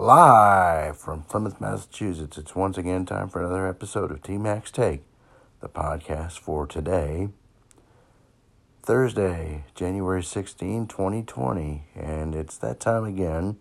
[0.00, 5.02] Live from Plymouth, Massachusetts, it's once again time for another episode of TMAC's Take,
[5.58, 7.30] the podcast for today,
[8.80, 11.88] Thursday, January 16, 2020.
[11.96, 13.56] And it's that time again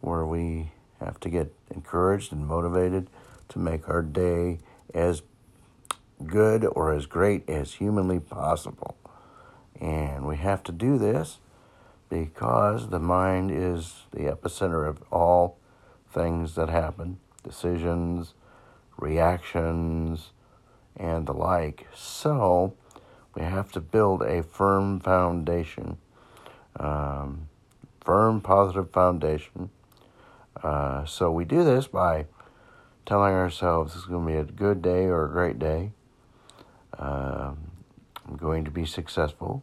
[0.00, 3.10] where we have to get encouraged and motivated
[3.48, 4.60] to make our day
[4.94, 5.22] as
[6.24, 8.96] good or as great as humanly possible.
[9.80, 11.38] And we have to do this
[12.08, 15.58] because the mind is the epicenter of all
[16.10, 18.34] things that happen decisions,
[18.98, 20.30] reactions,
[20.96, 21.86] and the like.
[21.94, 22.74] So,
[23.36, 25.98] we have to build a firm foundation,
[26.80, 27.48] um,
[28.00, 29.70] firm positive foundation.
[30.60, 32.26] Uh, so, we do this by
[33.04, 35.92] telling ourselves it's going to be a good day or a great day.
[36.98, 37.70] Um,
[38.26, 39.62] I'm going to be successful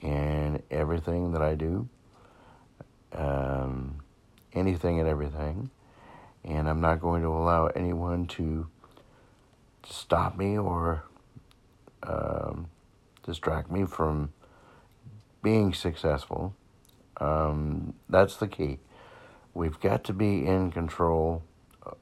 [0.00, 1.88] in everything that I do,
[3.12, 4.00] um,
[4.52, 5.70] anything and everything.
[6.44, 8.68] And I'm not going to allow anyone to
[9.84, 11.04] stop me or
[12.02, 12.68] um,
[13.24, 14.32] distract me from
[15.42, 16.54] being successful.
[17.18, 18.78] Um, that's the key.
[19.52, 21.42] We've got to be in control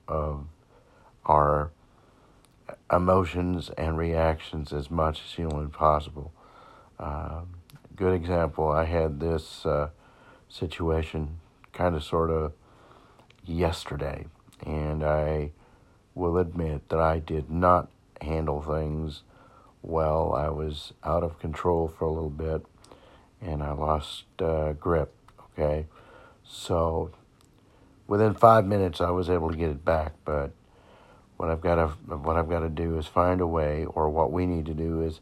[0.07, 0.47] of
[1.25, 1.71] our
[2.93, 6.33] emotions and reactions as much as humanly possible.
[6.99, 7.58] Um,
[7.99, 9.89] good example, I had this uh,
[10.49, 11.41] situation
[11.73, 12.53] kind of sort of
[13.45, 14.27] yesterday,
[14.65, 15.51] and I
[16.15, 19.23] will admit that I did not handle things
[19.83, 20.33] well.
[20.33, 22.65] I was out of control for a little bit,
[23.43, 25.13] and I lost uh, grip.
[25.53, 25.87] Okay,
[26.45, 27.11] so
[28.07, 30.53] within five minutes, I was able to get it back, but
[31.37, 34.31] what I've got to what I've got to do is find a way, or what
[34.31, 35.21] we need to do is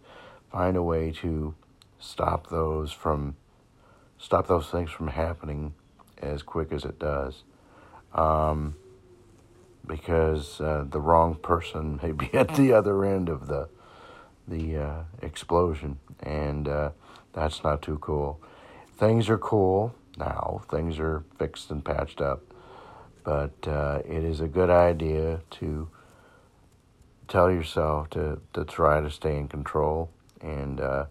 [0.53, 1.55] find a way to
[1.99, 3.37] stop those from
[4.19, 5.75] stop those things from happening
[6.19, 7.43] as quick as it does.
[8.15, 8.77] Um,
[9.87, 13.69] because uh, the wrong person may be at the other end of the
[14.49, 16.91] the uh, explosion, and uh,
[17.33, 18.41] that's not too cool.
[18.97, 22.43] Things are cool now; things are fixed and patched up,
[23.25, 25.89] but uh, it is a good idea to
[27.29, 31.07] tell yourself to to try to stay in control and uh,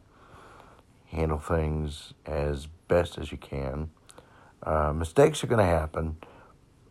[1.16, 3.90] handle things as best as you can.
[4.64, 6.18] Uh, mistakes are going to happen.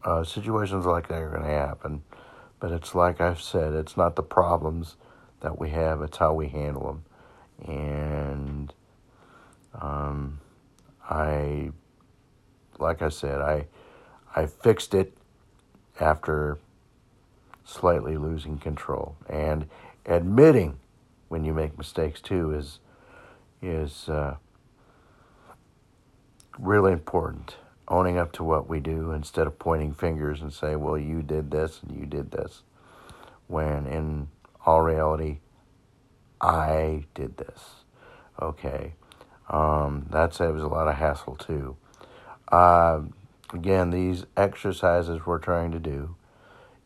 [0.02, 2.02] Uh, situations like that are going to happen.
[2.60, 4.96] But it's like I've said, it's not the problems
[5.40, 7.02] that we have, it's how we handle
[7.62, 7.68] them.
[7.68, 8.72] And
[9.80, 10.40] um,
[11.08, 11.70] I,
[12.78, 13.66] like I said, I,
[14.34, 15.14] I fixed it
[16.00, 16.58] after
[17.64, 19.16] slightly losing control.
[19.28, 19.66] And
[20.06, 20.78] admitting
[21.28, 22.78] when you make mistakes too is
[23.64, 24.36] is uh,
[26.58, 27.56] really important.
[27.86, 31.50] Owning up to what we do instead of pointing fingers and say, well, you did
[31.50, 32.62] this and you did this.
[33.46, 34.28] When in
[34.64, 35.40] all reality,
[36.40, 37.60] I did this.
[38.40, 38.94] Okay.
[39.50, 41.76] Um, that saves a lot of hassle too.
[42.50, 43.02] Uh,
[43.52, 46.16] again, these exercises we're trying to do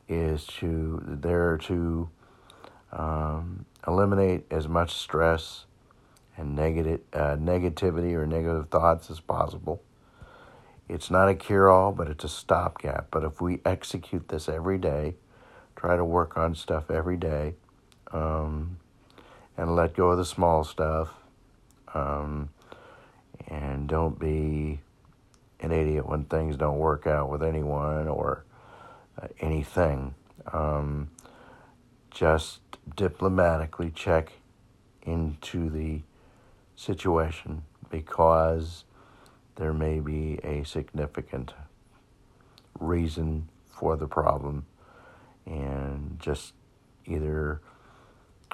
[0.08, 2.08] is to, they're to
[2.92, 5.66] um, eliminate as much stress
[6.38, 9.82] and negative, uh, negativity or negative thoughts as possible.
[10.88, 13.08] It's not a cure all, but it's a stopgap.
[13.10, 15.16] But if we execute this every day,
[15.76, 17.54] try to work on stuff every day,
[18.12, 18.78] um,
[19.56, 21.10] and let go of the small stuff,
[21.92, 22.50] um,
[23.48, 24.80] and don't be
[25.60, 28.44] an idiot when things don't work out with anyone or
[29.20, 30.14] uh, anything.
[30.52, 31.10] Um,
[32.10, 32.60] just
[32.96, 34.32] diplomatically check
[35.02, 36.00] into the
[36.78, 38.84] situation because
[39.56, 41.52] there may be a significant
[42.78, 44.64] reason for the problem
[45.44, 46.54] and just
[47.04, 47.60] either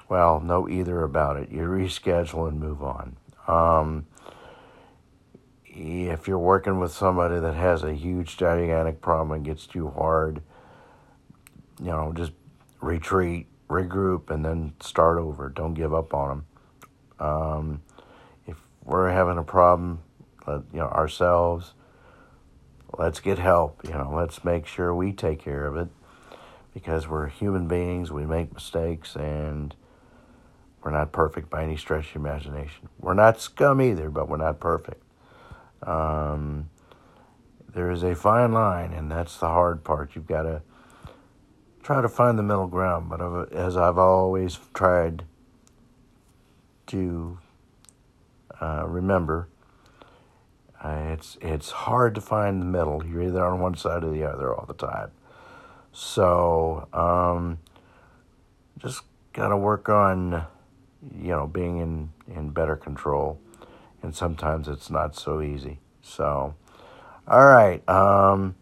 [0.09, 1.51] well no either about it.
[1.51, 3.15] You reschedule and move on.
[3.47, 4.07] Um,
[5.67, 10.41] if you're working with somebody that has a huge gigantic problem and gets too hard
[11.79, 12.31] you know just
[12.81, 15.49] retreat regroup and then start over.
[15.49, 16.45] Don't give up on them
[17.19, 17.81] um,
[18.85, 19.99] we're having a problem,
[20.47, 21.73] you know, ourselves,
[22.97, 23.81] let's get help.
[23.83, 25.89] You know, let's make sure we take care of it
[26.73, 28.11] because we're human beings.
[28.11, 29.75] We make mistakes and
[30.83, 32.89] we're not perfect by any stretch of imagination.
[32.99, 35.01] We're not scum either, but we're not perfect.
[35.81, 36.69] Um,
[37.73, 40.15] there is a fine line, and that's the hard part.
[40.15, 40.61] You've got to
[41.81, 43.09] try to find the middle ground.
[43.09, 45.23] But as I've always tried
[46.87, 47.39] to
[48.61, 49.47] uh, remember,
[50.83, 53.03] Uh, it's it's hard to find the middle.
[53.03, 55.11] You're either on one side or the other all the time.
[55.91, 57.57] So um,
[58.77, 59.01] just
[59.33, 60.45] got to work on
[61.17, 63.39] you know being in in better control,
[64.03, 65.79] and sometimes it's not so easy.
[66.01, 66.53] So
[67.27, 68.55] all right, um,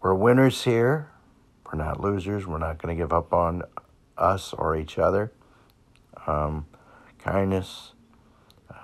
[0.00, 1.10] we're winners here.
[1.66, 2.46] We're not losers.
[2.46, 3.62] We're not to give up on
[4.16, 5.32] us or each other.
[6.28, 6.66] Um,
[7.18, 7.94] kindness,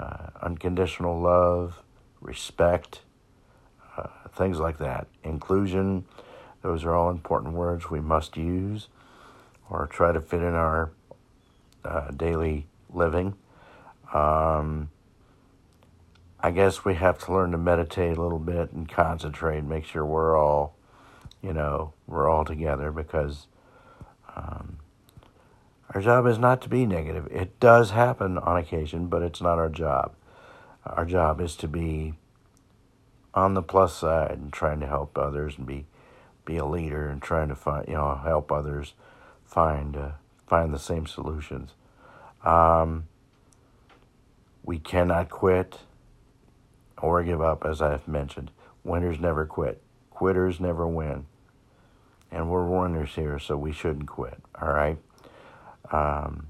[0.01, 1.83] uh, unconditional love,
[2.21, 3.03] respect,
[3.97, 5.07] uh, things like that.
[5.23, 6.07] Inclusion,
[6.63, 8.89] those are all important words we must use
[9.69, 10.91] or try to fit in our
[11.85, 13.35] uh, daily living.
[14.13, 14.91] Um,
[16.41, 20.05] I guess we have to learn to meditate a little bit and concentrate, make sure
[20.05, 20.75] we're all,
[21.43, 23.47] you know, we're all together because
[24.35, 24.79] um,
[25.95, 27.27] our job is not to be negative.
[27.31, 30.15] It does happen on occasion, but it's not our job.
[30.85, 32.15] Our job is to be
[33.35, 35.87] on the plus side and trying to help others and be
[36.45, 38.95] be a leader and trying to find you know help others
[39.45, 40.11] find uh,
[40.47, 41.73] find the same solutions.
[42.45, 43.07] Um,
[44.63, 45.79] we cannot quit
[46.99, 48.51] or give up, as I've mentioned.
[48.85, 49.83] Winners never quit.
[50.11, 51.27] Quitters never win.
[52.31, 54.39] And we're winners here, so we shouldn't quit.
[54.61, 54.99] All right.
[55.91, 56.47] Um,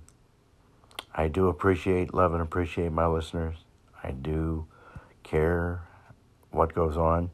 [1.14, 3.56] I do appreciate, love, and appreciate my listeners.
[4.02, 4.66] I do
[5.22, 5.82] care
[6.50, 7.30] what goes on.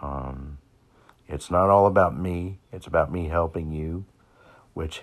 [0.00, 0.58] Um,
[1.26, 4.04] it's not all about me, it's about me helping you,
[4.74, 5.02] which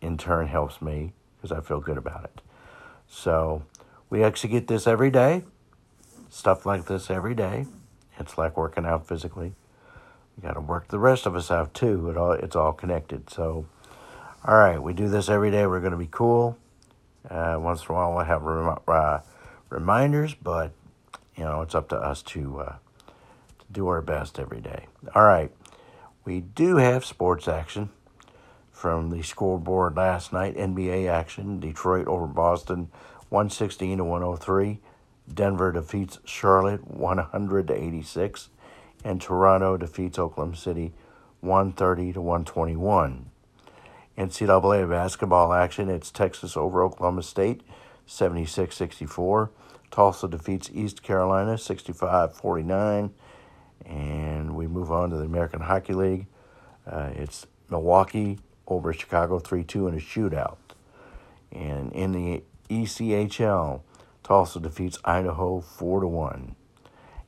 [0.00, 2.40] in turn helps me because I feel good about it.
[3.06, 3.62] So
[4.10, 5.44] we execute this every day,
[6.28, 7.66] stuff like this every day.
[8.18, 9.54] It's like working out physically.
[10.36, 12.10] You got to work the rest of us out too.
[12.10, 13.30] It all it's all connected.
[13.30, 13.66] So
[14.46, 15.66] all right, we do this every day.
[15.66, 16.58] We're going to be cool.
[17.30, 19.20] Uh, once in a while, we'll have rem- uh,
[19.70, 20.72] reminders, but
[21.34, 22.74] you know it's up to us to uh,
[23.58, 24.86] to do our best every day.
[25.14, 25.50] All right,
[26.26, 27.88] we do have sports action
[28.70, 30.56] from the scoreboard last night.
[30.56, 32.90] NBA action: Detroit over Boston,
[33.30, 34.80] one sixteen to one hundred three.
[35.32, 38.50] Denver defeats Charlotte, one hundred to eighty six,
[39.02, 40.92] and Toronto defeats Oklahoma City,
[41.40, 43.30] one thirty to one twenty one.
[44.16, 45.88] NCAA basketball action.
[45.88, 47.62] It's Texas over Oklahoma State,
[48.06, 49.50] 76 64.
[49.90, 53.12] Tulsa defeats East Carolina, 65 49.
[53.84, 56.26] And we move on to the American Hockey League.
[56.86, 60.58] Uh, it's Milwaukee over Chicago 3 2 in a shootout.
[61.50, 63.80] And in the ECHL,
[64.22, 66.54] Tulsa defeats Idaho 4 1.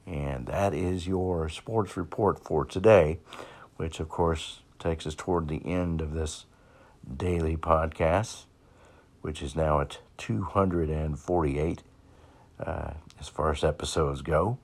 [0.07, 3.19] And that is your sports report for today,
[3.77, 6.47] which of course takes us toward the end of this
[7.15, 8.45] daily podcasts,
[9.21, 11.83] which is now at 248
[12.59, 14.59] uh, as far as episodes go.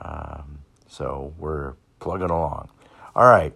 [0.00, 0.58] Um,
[0.88, 2.68] so we're plugging along.
[3.14, 3.54] All right.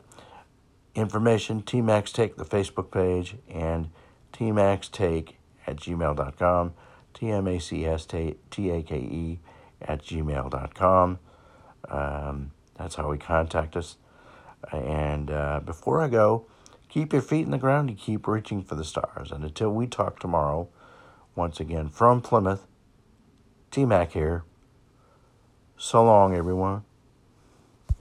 [0.94, 3.90] Information, TMAC's Take, the Facebook page, and
[4.32, 5.36] TMAC's Take
[5.66, 6.72] at gmail.com,
[7.12, 9.38] T-M-A-C-S T-A-K-E
[9.82, 11.18] at gmail.com.
[11.88, 13.96] Um, that's how we contact us.
[14.72, 16.46] And uh, before I go,
[16.88, 19.33] Keep your feet in the ground and keep reaching for the stars.
[19.33, 20.69] And until we talk tomorrow,
[21.35, 22.67] once again from Plymouth,
[23.71, 24.44] T Mac here.
[25.77, 26.85] So long, everyone.